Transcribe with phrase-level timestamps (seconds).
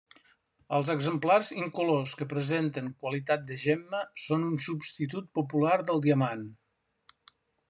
[0.77, 6.47] Els exemplars incolors que presenten qualitat de gemma són un substitut popular del diamant.